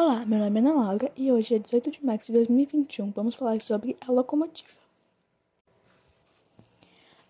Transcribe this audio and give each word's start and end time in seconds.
Olá, 0.00 0.24
meu 0.24 0.38
nome 0.38 0.60
é 0.60 0.62
Ana 0.62 0.74
Laura 0.74 1.12
e 1.16 1.32
hoje 1.32 1.56
é 1.56 1.58
18 1.58 1.90
de 1.90 2.06
março 2.06 2.26
de 2.26 2.34
2021. 2.34 3.10
Vamos 3.10 3.34
falar 3.34 3.60
sobre 3.60 3.96
a 4.00 4.12
locomotiva. 4.12 4.70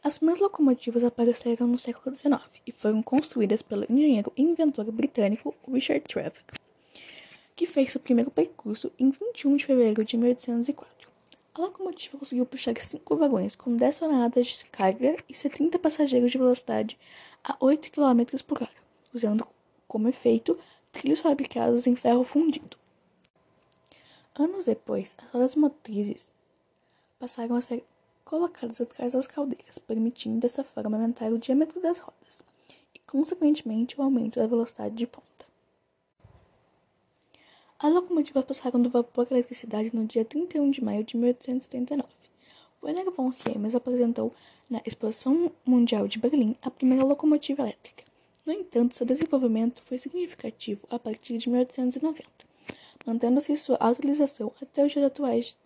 As 0.05 0.19
primeiras 0.19 0.43
locomotivas 0.43 1.03
apareceram 1.03 1.67
no 1.67 1.79
século 1.79 2.15
XIX 2.15 2.43
e 2.67 2.71
foram 2.71 3.03
construídas 3.03 3.63
pelo 3.63 3.87
engenheiro 3.89 4.31
e 4.37 4.43
inventor 4.43 4.85
britânico 4.93 5.55
Richard 5.67 6.05
Trevor, 6.07 6.43
que 7.57 7.67
fez 7.67 7.93
seu 7.93 8.03
primeiro 8.03 8.31
percurso 8.31 8.93
em 8.99 9.13
21 9.13 9.57
de 9.57 9.65
fevereiro 9.65 10.05
de 10.05 10.19
1804. 10.19 11.09
A 11.55 11.61
locomotiva 11.63 12.19
conseguiu 12.19 12.45
puxar 12.45 12.79
cinco 12.83 13.17
vagões 13.17 13.57
com 13.57 13.75
10 13.75 13.99
toneladas 13.99 14.47
de 14.47 14.67
carga 14.67 15.17
e 15.27 15.33
70 15.33 15.79
passageiros 15.79 16.31
de 16.31 16.37
velocidade 16.37 16.99
a 17.43 17.57
8 17.61 17.91
km 17.91 18.43
por 18.47 18.63
hora, 18.63 18.77
usando 19.15 19.47
como 19.87 20.07
efeito 20.07 20.59
trilhos 20.99 21.21
fabricados 21.21 21.87
em 21.87 21.95
ferro 21.95 22.25
fundido. 22.25 22.77
Anos 24.35 24.65
depois, 24.65 25.15
as 25.19 25.31
rodas 25.31 25.55
motrizes 25.55 26.29
passaram 27.19 27.55
a 27.55 27.61
ser 27.61 27.85
colocadas 28.25 28.81
atrás 28.81 29.13
das 29.13 29.27
caldeiras, 29.27 29.79
permitindo 29.79 30.41
dessa 30.41 30.65
forma 30.65 30.97
aumentar 30.97 31.33
o 31.33 31.39
diâmetro 31.39 31.81
das 31.81 32.01
rodas 32.01 32.43
e, 32.95 32.99
consequentemente, 33.01 33.99
o 33.99 34.03
aumento 34.03 34.39
da 34.39 34.47
velocidade 34.47 34.95
de 34.95 35.07
ponta. 35.07 35.47
As 37.79 37.93
locomotivas 37.93 38.45
passaram 38.45 38.83
do 38.83 38.91
vapor 38.91 39.29
à 39.31 39.35
eletricidade 39.35 39.95
no 39.95 40.05
dia 40.05 40.25
31 40.25 40.71
de 40.71 40.83
maio 40.83 41.05
de 41.05 41.17
1879. 41.17 42.09
Werner 42.83 43.11
von 43.13 43.31
Siemens 43.31 43.75
apresentou 43.75 44.35
na 44.69 44.83
Exposição 44.85 45.51
Mundial 45.65 46.09
de 46.09 46.19
Berlim 46.19 46.57
a 46.61 46.71
primeira 46.71 47.05
locomotiva 47.05 47.63
elétrica. 47.63 48.05
No 48.49 48.55
entanto, 48.55 48.95
seu 48.95 49.05
desenvolvimento 49.05 49.83
foi 49.83 49.99
significativo 49.99 50.89
a 50.91 50.99
partir 50.99 51.37
de 51.37 51.51
1890, 51.51 52.27
mantendo-se 53.05 53.55
sua 53.59 53.77
utilização 53.91 54.51
até 54.59 54.87
os 54.87 54.91
dias 54.91 55.05
atuais. 55.05 55.59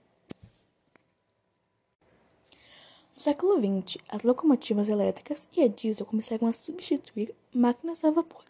No 3.14 3.20
século 3.20 3.55
XX, 3.55 4.02
as 4.08 4.24
locomotivas 4.24 4.89
elétricas 4.89 5.47
e 5.56 5.62
a 5.62 5.69
diesel 5.69 6.05
começaram 6.05 6.48
a 6.48 6.52
substituir 6.52 7.33
máquinas 7.55 8.02
a 8.02 8.11
vapor. 8.11 8.42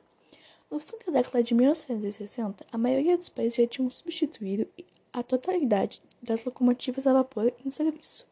No 0.70 0.80
fim 0.80 0.96
da 1.04 1.12
década 1.12 1.42
de 1.42 1.52
1960, 1.52 2.64
a 2.72 2.78
maioria 2.78 3.18
dos 3.18 3.28
países 3.28 3.56
já 3.56 3.66
tinham 3.66 3.90
substituído 3.90 4.66
a 5.12 5.22
totalidade 5.22 6.00
das 6.22 6.42
locomotivas 6.42 7.06
a 7.06 7.12
vapor 7.12 7.52
em 7.62 7.70
serviço. 7.70 8.26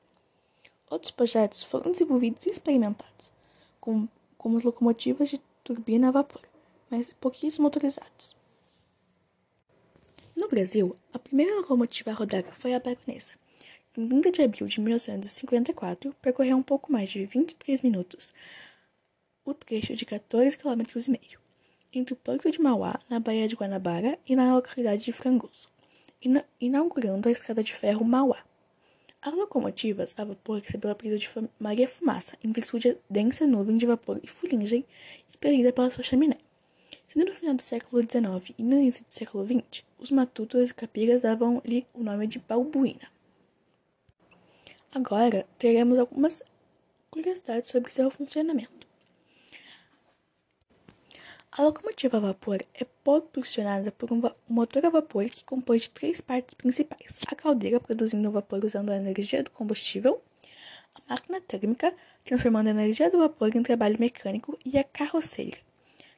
Outros 0.89 1.11
projetos 1.11 1.63
foram 1.63 1.93
desenvolvidos 1.93 2.47
e 2.47 2.51
experimentados, 2.51 3.31
como, 3.79 4.09
como 4.39 4.57
as 4.57 4.63
locomotivas 4.65 5.29
de 5.29 5.50
turbina 5.75 6.09
a 6.09 6.11
vapor, 6.11 6.43
mas 6.91 7.13
pouquíssimos 7.13 7.61
motorizados. 7.61 8.37
No 10.35 10.49
Brasil, 10.49 10.97
a 11.13 11.19
primeira 11.19 11.55
locomotiva 11.55 12.11
a 12.11 12.15
rodar 12.15 12.43
foi 12.55 12.75
a 12.75 12.81
Baronesa. 12.81 13.35
Em 13.97 14.09
30 14.09 14.33
de 14.33 14.43
abril 14.43 14.67
de 14.67 14.81
1954, 14.81 16.13
percorreu 16.21 16.57
um 16.57 16.63
pouco 16.63 16.91
mais 16.91 17.09
de 17.11 17.25
23 17.25 17.83
minutos 17.83 18.35
o 19.45 19.55
trecho 19.55 19.95
de 19.95 20.05
14,5 20.05 20.57
km 20.57 21.39
entre 21.93 22.15
o 22.15 22.17
Porto 22.17 22.51
de 22.51 22.61
Mauá, 22.61 22.99
na 23.09 23.21
Baía 23.21 23.47
de 23.47 23.55
Guanabara, 23.55 24.19
e 24.27 24.35
na 24.35 24.55
localidade 24.55 25.05
de 25.05 25.13
Frangoso, 25.13 25.69
inaugurando 26.61 27.29
a 27.29 27.33
estrada 27.33 27.63
de 27.63 27.75
ferro 27.75 28.05
Mauá. 28.05 28.45
As 29.23 29.35
locomotivas 29.35 30.15
a 30.17 30.25
vapor 30.25 30.61
receberam 30.61 30.91
o 30.91 30.93
apelido 30.93 31.19
de 31.19 31.29
Maria 31.59 31.87
Fumaça, 31.87 32.39
em 32.43 32.51
virtude 32.53 32.95
da 32.95 32.99
densa 33.11 33.47
nuvem 33.47 33.77
de 33.77 33.85
vapor 33.85 34.19
e 34.23 34.27
fuligem 34.27 34.87
expelida 35.29 35.75
pela 35.75 35.91
sua 35.91 36.03
chaminé. 36.03 36.39
Sendo 37.07 37.27
no 37.27 37.35
final 37.35 37.55
do 37.55 37.61
século 37.61 38.03
XIX 38.03 38.55
e 38.57 38.63
no 38.63 38.77
início 38.77 39.05
do 39.05 39.13
século 39.13 39.45
XX, 39.45 39.85
os 39.99 40.11
matutos 40.11 40.71
e 40.71 40.75
capigas 40.75 41.21
davam-lhe 41.21 41.87
o 41.93 42.03
nome 42.03 42.27
de 42.27 42.39
balbuína. 42.39 43.11
Agora, 44.95 45.47
teremos 45.59 45.99
algumas 45.99 46.43
curiosidades 47.11 47.71
sobre 47.71 47.93
seu 47.93 48.11
funcionamento. 48.11 48.90
A 51.61 51.63
locomotiva 51.63 52.17
a 52.17 52.21
vapor 52.21 52.65
é 52.73 52.87
propulsionada 53.05 53.93
por 53.93 54.11
um 54.11 54.23
motor 54.49 54.87
a 54.87 54.89
vapor 54.89 55.27
que 55.27 55.45
compõe 55.45 55.77
de 55.77 55.91
três 55.91 56.19
partes 56.19 56.55
principais: 56.55 57.19
a 57.27 57.35
caldeira, 57.35 57.79
produzindo 57.79 58.27
o 58.31 58.33
vapor 58.33 58.65
usando 58.65 58.89
a 58.89 58.97
energia 58.97 59.43
do 59.43 59.51
combustível, 59.51 60.23
a 60.95 61.13
máquina 61.13 61.39
térmica, 61.39 61.95
transformando 62.25 62.69
a 62.69 62.71
energia 62.71 63.11
do 63.11 63.19
vapor 63.19 63.55
em 63.55 63.63
trabalho 63.63 63.99
mecânico, 64.01 64.59
e 64.65 64.79
a 64.79 64.85
carroceira, 64.85 65.59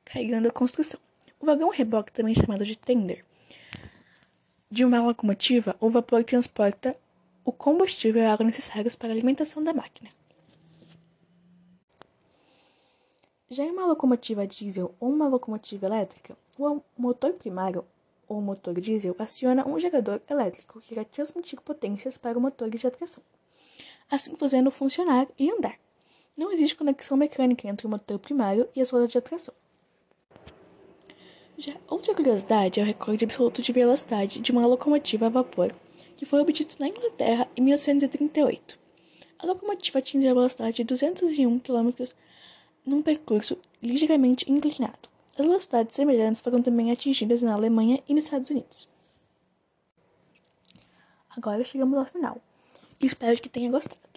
carregando 0.05 0.47
a 0.47 0.53
construção. 0.53 1.01
O 1.41 1.47
vagão 1.47 1.71
reboque, 1.71 2.13
também 2.13 2.37
chamado 2.37 2.65
de 2.65 2.77
tender, 2.77 3.25
de 4.71 4.85
uma 4.85 5.03
locomotiva, 5.03 5.75
o 5.81 5.91
vapor 5.91 6.23
transporta 6.23 6.97
o 7.45 7.51
combustível 7.51 8.23
e 8.23 8.27
a 8.27 8.33
água 8.33 8.47
necessários 8.47 8.95
para 8.95 9.09
a 9.09 9.13
alimentação 9.13 9.65
da 9.65 9.75
máquina. 9.75 10.09
Já 13.53 13.65
em 13.65 13.71
uma 13.71 13.85
locomotiva 13.85 14.47
diesel 14.47 14.95
ou 14.99 15.11
uma 15.11 15.29
locomotiva 15.29 15.85
elétrica, 15.85 16.35
o 16.59 16.81
motor 16.97 17.35
primário 17.35 17.85
ou 18.27 18.41
motor 18.41 18.81
diesel 18.81 19.15
aciona 19.19 19.69
um 19.69 19.79
gerador 19.79 20.23
elétrico 20.31 20.81
que 20.81 20.95
irá 20.95 21.05
transmitir 21.05 21.61
potências 21.61 22.17
para 22.17 22.39
o 22.39 22.41
motor 22.41 22.71
de 22.71 22.87
atração, 22.87 23.23
assim 24.11 24.35
fazendo 24.37 24.71
funcionar 24.71 25.29
e 25.39 25.51
andar. 25.51 25.79
Não 26.35 26.51
existe 26.51 26.75
conexão 26.75 27.15
mecânica 27.15 27.69
entre 27.69 27.87
o 27.87 27.91
motor 27.91 28.19
primário 28.19 28.67
e 28.75 28.81
as 28.81 28.89
rodas 28.89 29.11
de 29.11 29.19
atração. 29.19 29.53
Já 31.59 31.75
outra 31.91 32.15
curiosidade 32.15 32.81
é 32.81 32.83
o 32.83 32.87
recorde 32.87 33.27
absoluto 33.27 33.61
de 33.61 33.71
velocidade 33.71 34.41
de 34.41 34.51
uma 34.51 34.67
locomotiva 34.67 35.27
a 35.27 35.29
vapor, 35.29 35.75
que 36.17 36.25
foi 36.25 36.41
obtido 36.41 36.75
na 36.81 36.89
Inglaterra 36.89 37.47
em 37.55 37.61
1838. 37.61 38.79
A 39.39 39.47
locomotiva 39.47 39.99
atingiu 39.99 40.31
a 40.31 40.35
velocidade 40.35 40.77
de 40.77 40.85
201 40.85 41.59
km 41.59 41.91
num 42.85 43.03
percurso 43.03 43.59
ligeiramente 43.83 44.51
inclinado. 44.51 45.09
As 45.39 45.47
velocidades 45.47 45.97
semelhantes 45.97 46.41
foram 46.43 46.61
também 46.61 46.93
atingidas 46.93 47.43
na 47.43 47.55
Alemanha 47.55 48.03
e 48.09 48.15
nos 48.15 48.25
Estados 48.25 48.51
Unidos. 48.51 48.89
Agora 51.31 51.65
chegamos 51.65 51.99
ao 51.99 52.05
final. 52.05 52.41
Espero 53.01 53.41
que 53.41 53.49
tenha 53.49 53.71
gostado. 53.71 54.12